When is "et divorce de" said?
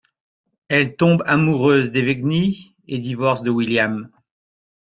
2.87-3.51